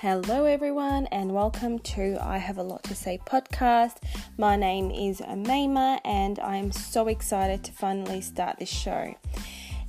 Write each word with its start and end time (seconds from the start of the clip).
Hello, 0.00 0.44
everyone, 0.44 1.06
and 1.06 1.32
welcome 1.32 1.78
to 1.78 2.18
I 2.20 2.36
Have 2.36 2.58
a 2.58 2.62
Lot 2.62 2.82
to 2.82 2.94
Say 2.94 3.18
podcast. 3.24 3.96
My 4.36 4.54
name 4.54 4.90
is 4.90 5.22
Amema, 5.22 6.00
and 6.04 6.38
I'm 6.38 6.70
so 6.70 7.08
excited 7.08 7.64
to 7.64 7.72
finally 7.72 8.20
start 8.20 8.58
this 8.58 8.68
show. 8.68 9.14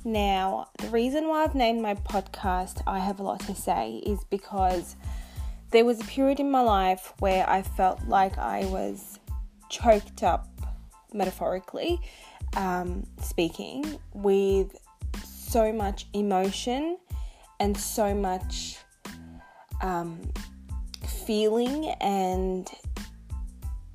Now, 0.06 0.68
the 0.78 0.88
reason 0.88 1.28
why 1.28 1.44
I've 1.44 1.54
named 1.54 1.82
my 1.82 1.94
podcast 1.94 2.80
I 2.86 3.00
Have 3.00 3.20
a 3.20 3.22
Lot 3.22 3.40
to 3.40 3.54
Say 3.54 4.02
is 4.06 4.24
because 4.30 4.96
there 5.72 5.84
was 5.84 6.00
a 6.00 6.04
period 6.04 6.40
in 6.40 6.50
my 6.50 6.62
life 6.62 7.12
where 7.18 7.46
I 7.46 7.60
felt 7.60 8.08
like 8.08 8.38
I 8.38 8.64
was 8.64 9.18
choked 9.68 10.22
up, 10.22 10.48
metaphorically 11.12 12.00
um, 12.56 13.06
speaking, 13.20 13.98
with 14.14 14.74
so 15.22 15.70
much 15.70 16.06
emotion 16.14 16.96
and 17.60 17.76
so 17.76 18.14
much 18.14 18.78
um, 19.80 20.20
feeling 21.06 21.86
and 22.00 22.70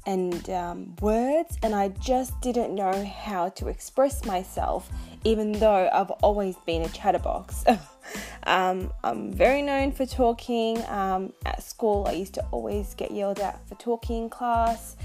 and 0.06 0.50
um, 0.50 0.96
words, 1.02 1.58
and 1.64 1.74
I 1.74 1.88
just 1.88 2.40
didn't 2.42 2.76
know 2.76 3.06
how 3.06 3.50
to 3.50 3.70
express 3.70 4.26
myself, 4.26 4.90
even 5.24 5.54
though 5.54 5.90
I've 5.94 6.12
always 6.12 6.58
been 6.66 6.82
a 6.82 6.90
chatterbox. 6.90 7.64
um, 8.44 8.92
I'm 9.04 9.32
very 9.32 9.62
known 9.62 9.94
for 9.94 10.06
talking. 10.06 10.84
Um, 10.90 11.32
at 11.46 11.64
school, 11.64 12.06
I 12.08 12.14
used 12.14 12.34
to 12.34 12.46
always 12.52 12.94
get 12.96 13.12
yelled 13.12 13.40
at 13.40 13.66
for 13.68 13.76
talking 13.76 14.24
in 14.24 14.30
class, 14.30 14.98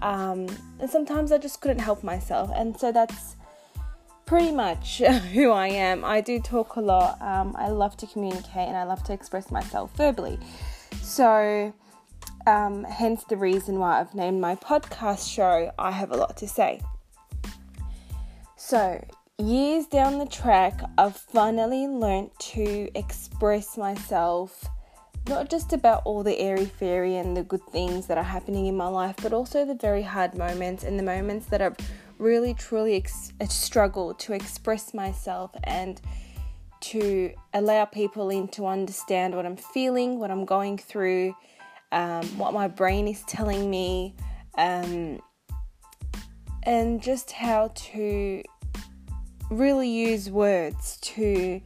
um, 0.00 0.46
and 0.78 0.88
sometimes 0.88 1.32
I 1.32 1.38
just 1.38 1.60
couldn't 1.60 1.80
help 1.80 2.04
myself, 2.04 2.50
and 2.54 2.78
so 2.78 2.92
that's 2.92 3.34
pretty 4.26 4.52
much 4.52 4.98
who 5.32 5.50
I 5.50 5.68
am. 5.68 6.04
I 6.04 6.20
do 6.20 6.40
talk 6.40 6.76
a 6.76 6.80
lot. 6.80 7.20
Um, 7.20 7.54
I 7.58 7.68
love 7.68 7.96
to 7.98 8.06
communicate 8.06 8.68
and 8.68 8.76
I 8.76 8.84
love 8.84 9.02
to 9.04 9.12
express 9.12 9.50
myself 9.50 9.94
verbally. 9.96 10.38
So, 11.02 11.72
um, 12.46 12.84
hence 12.84 13.24
the 13.24 13.36
reason 13.36 13.78
why 13.78 14.00
I've 14.00 14.14
named 14.14 14.40
my 14.40 14.56
podcast 14.56 15.32
show 15.32 15.72
I 15.78 15.90
Have 15.90 16.10
a 16.10 16.16
Lot 16.16 16.36
to 16.38 16.48
Say. 16.48 16.80
So, 18.56 19.04
years 19.38 19.86
down 19.86 20.18
the 20.18 20.26
track, 20.26 20.80
I've 20.96 21.16
finally 21.16 21.86
learnt 21.86 22.38
to 22.38 22.88
express 22.94 23.76
myself 23.76 24.68
not 25.26 25.48
just 25.48 25.72
about 25.72 26.02
all 26.04 26.22
the 26.22 26.38
airy 26.38 26.66
fairy 26.66 27.16
and 27.16 27.36
the 27.36 27.42
good 27.42 27.64
things 27.72 28.06
that 28.06 28.18
are 28.18 28.24
happening 28.24 28.66
in 28.66 28.76
my 28.76 28.88
life, 28.88 29.16
but 29.22 29.32
also 29.32 29.64
the 29.64 29.74
very 29.74 30.02
hard 30.02 30.36
moments 30.36 30.84
and 30.84 30.98
the 30.98 31.02
moments 31.02 31.46
that 31.46 31.62
I've 31.62 31.76
really 32.24 32.54
truly 32.54 32.96
ex- 32.96 33.32
struggled 33.50 34.18
to 34.18 34.32
express 34.32 34.94
myself 34.94 35.50
and 35.64 36.00
to 36.80 37.32
allow 37.52 37.84
people 37.84 38.30
in 38.30 38.48
to 38.48 38.66
understand 38.66 39.36
what 39.36 39.44
I'm 39.44 39.56
feeling, 39.56 40.18
what 40.18 40.30
I'm 40.30 40.46
going 40.46 40.78
through, 40.78 41.36
um, 41.92 42.24
what 42.38 42.54
my 42.54 42.66
brain 42.66 43.06
is 43.06 43.22
telling 43.24 43.70
me, 43.70 44.14
um, 44.56 45.20
and 46.62 47.02
just 47.02 47.30
how 47.30 47.72
to 47.74 48.42
really 49.50 49.90
use 49.90 50.30
words 50.30 50.96
to 51.02 51.60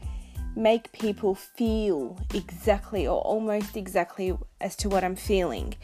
make 0.57 0.91
people 0.91 1.37
feel 1.37 2.19
exactly 2.35 3.07
or 3.07 3.21
almost 3.21 3.77
exactly 3.77 4.37
as 4.61 4.75
to 4.77 4.89
what 4.89 5.05
I'm 5.05 5.15
feeling. 5.15 5.75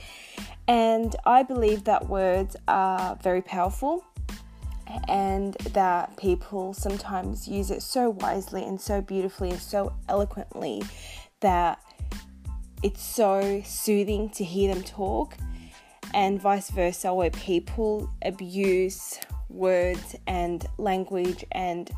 And 0.67 1.15
I 1.25 1.45
believe 1.45 1.85
that 1.85 2.09
words 2.09 2.57
are 2.67 3.17
very 3.23 3.43
powerful 3.43 4.05
and 5.09 5.55
that 5.73 6.17
people 6.17 6.75
sometimes 6.75 7.49
use 7.49 7.71
it 7.71 7.83
so 7.83 8.11
wisely 8.11 8.65
and 8.65 8.81
so 8.81 9.01
beautifully 9.01 9.51
and 9.51 9.61
so 9.61 9.93
eloquently 10.09 10.83
that 11.41 11.79
it's 12.83 13.03
so 13.03 13.63
soothing 13.65 14.29
to 14.29 14.45
hear 14.45 14.75
them 14.75 14.85
talk, 14.85 15.37
and 16.13 16.41
vice 16.41 16.71
versa, 16.71 17.13
where 17.15 17.31
people 17.31 18.11
abuse 18.23 19.19
words 19.49 20.15
and 20.27 20.67
language 20.77 21.45
and 21.53 21.91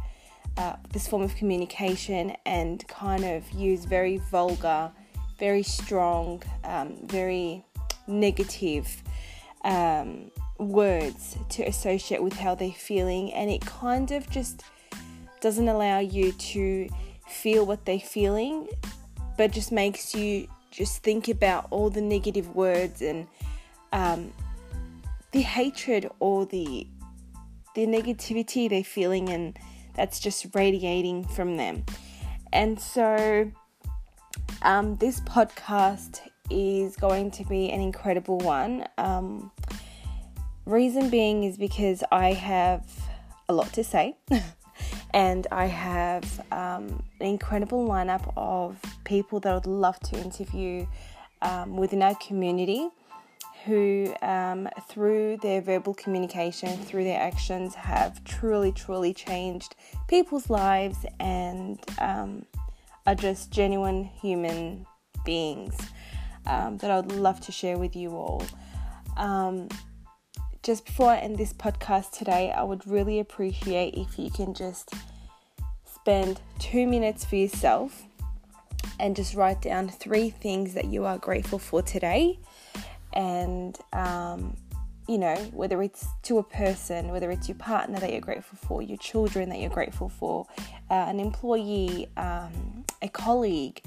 uh, 0.56 0.76
this 0.92 1.06
form 1.06 1.22
of 1.22 1.34
communication 1.34 2.34
and 2.46 2.86
kind 2.88 3.24
of 3.24 3.50
use 3.50 3.84
very 3.84 4.18
vulgar, 4.30 4.90
very 5.38 5.62
strong, 5.62 6.42
um, 6.64 6.96
very 7.04 7.64
negative. 8.06 9.02
Um, 9.64 10.30
words 10.58 11.36
to 11.50 11.62
associate 11.64 12.22
with 12.22 12.34
how 12.34 12.54
they're 12.54 12.70
feeling, 12.70 13.32
and 13.32 13.50
it 13.50 13.60
kind 13.64 14.10
of 14.10 14.28
just 14.30 14.62
doesn't 15.40 15.68
allow 15.68 15.98
you 15.98 16.32
to 16.32 16.88
feel 17.28 17.66
what 17.66 17.84
they're 17.84 17.98
feeling, 17.98 18.68
but 19.36 19.52
just 19.52 19.72
makes 19.72 20.14
you 20.14 20.48
just 20.70 21.02
think 21.02 21.28
about 21.28 21.66
all 21.70 21.90
the 21.90 22.00
negative 22.00 22.54
words 22.54 23.02
and 23.02 23.26
um, 23.92 24.32
the 25.32 25.40
hatred 25.40 26.10
or 26.20 26.46
the 26.46 26.86
the 27.74 27.86
negativity 27.86 28.70
they're 28.70 28.82
feeling, 28.82 29.28
and 29.28 29.58
that's 29.94 30.18
just 30.18 30.46
radiating 30.54 31.24
from 31.24 31.58
them. 31.58 31.84
And 32.52 32.80
so, 32.80 33.50
um, 34.62 34.96
this 34.96 35.20
podcast 35.20 36.20
is 36.48 36.96
going 36.96 37.30
to 37.32 37.44
be 37.44 37.70
an 37.70 37.80
incredible 37.80 38.38
one. 38.38 38.86
Um, 38.96 39.50
Reason 40.66 41.10
being 41.10 41.44
is 41.44 41.56
because 41.56 42.02
I 42.10 42.32
have 42.32 42.84
a 43.48 43.52
lot 43.52 43.72
to 43.74 43.84
say 43.84 44.16
and 45.14 45.46
I 45.52 45.66
have 45.66 46.40
um, 46.50 47.04
an 47.20 47.26
incredible 47.28 47.86
lineup 47.88 48.32
of 48.36 48.76
people 49.04 49.38
that 49.40 49.48
I 49.48 49.54
would 49.54 49.66
love 49.66 50.00
to 50.00 50.20
interview 50.20 50.84
um, 51.40 51.76
within 51.76 52.02
our 52.02 52.16
community 52.16 52.88
who, 53.64 54.12
um, 54.22 54.68
through 54.88 55.38
their 55.40 55.60
verbal 55.60 55.94
communication, 55.94 56.76
through 56.78 57.04
their 57.04 57.20
actions, 57.20 57.76
have 57.76 58.24
truly, 58.24 58.72
truly 58.72 59.14
changed 59.14 59.76
people's 60.08 60.50
lives 60.50 61.06
and 61.20 61.78
um, 62.00 62.44
are 63.06 63.14
just 63.14 63.52
genuine 63.52 64.02
human 64.02 64.84
beings 65.24 65.76
um, 66.46 66.76
that 66.78 66.90
I 66.90 66.96
would 66.96 67.12
love 67.12 67.40
to 67.42 67.52
share 67.52 67.78
with 67.78 67.94
you 67.94 68.10
all. 68.16 68.42
Just 70.66 70.84
before 70.84 71.10
I 71.10 71.18
end 71.18 71.38
this 71.38 71.52
podcast 71.52 72.10
today, 72.10 72.50
I 72.50 72.64
would 72.64 72.84
really 72.88 73.20
appreciate 73.20 73.94
if 73.94 74.18
you 74.18 74.32
can 74.32 74.52
just 74.52 74.92
spend 75.84 76.40
two 76.58 76.88
minutes 76.88 77.24
for 77.24 77.36
yourself 77.36 78.02
and 78.98 79.14
just 79.14 79.36
write 79.36 79.62
down 79.62 79.88
three 79.88 80.28
things 80.28 80.74
that 80.74 80.86
you 80.86 81.04
are 81.04 81.18
grateful 81.18 81.60
for 81.60 81.82
today. 81.82 82.40
And, 83.12 83.78
um, 83.92 84.56
you 85.06 85.18
know, 85.18 85.36
whether 85.52 85.80
it's 85.82 86.04
to 86.24 86.38
a 86.38 86.42
person, 86.42 87.12
whether 87.12 87.30
it's 87.30 87.48
your 87.48 87.58
partner 87.58 88.00
that 88.00 88.10
you're 88.10 88.20
grateful 88.20 88.58
for, 88.66 88.82
your 88.82 88.98
children 88.98 89.48
that 89.50 89.60
you're 89.60 89.70
grateful 89.70 90.08
for, 90.08 90.48
uh, 90.90 90.94
an 90.94 91.20
employee, 91.20 92.08
um, 92.16 92.84
a 93.02 93.08
colleague, 93.08 93.82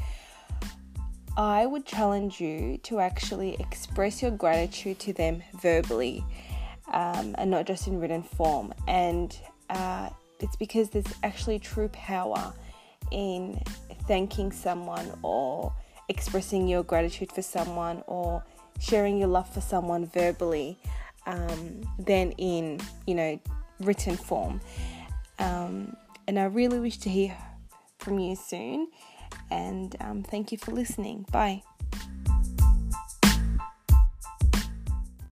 I 1.36 1.66
would 1.66 1.86
challenge 1.86 2.40
you 2.40 2.78
to 2.84 3.02
actually 3.02 3.56
express 3.60 4.22
your 4.22 4.32
gratitude 4.32 5.00
to 5.00 5.12
them 5.12 5.44
verbally 5.62 6.24
um, 6.92 7.36
and 7.38 7.52
not 7.52 7.66
just 7.66 7.88
in 7.88 8.00
written 8.00 8.24
form. 8.24 8.74
And 8.88 9.38
uh, 9.70 10.10
it's 10.40 10.56
because 10.56 10.90
there's 10.90 11.14
actually 11.24 11.60
true 11.60 11.90
power 11.90 12.54
in 13.12 13.62
thanking 14.08 14.52
someone 14.52 15.12
or 15.24 15.74
expressing 16.08 16.68
your 16.68 16.84
gratitude 16.84 17.32
for 17.32 17.42
someone 17.42 18.04
or 18.08 18.44
sharing 18.80 19.18
your 19.18 19.28
love 19.28 19.52
for 19.54 19.62
someone 19.62 20.06
verbally 20.08 20.78
um, 21.26 21.82
than 22.00 22.32
in, 22.34 22.80
you 23.06 23.16
know, 23.16 23.40
written 23.80 24.16
form. 24.16 24.60
Um, 25.38 25.96
and 26.28 26.40
I 26.40 26.46
really 26.46 26.80
wish 26.80 26.98
to 27.00 27.10
hear 27.10 27.36
from 28.00 28.20
you 28.20 28.36
soon. 28.36 28.90
And 29.52 29.96
um, 30.00 30.24
thank 30.24 30.52
you 30.52 30.58
for 30.58 30.72
listening. 30.72 31.26
Bye. 31.32 31.64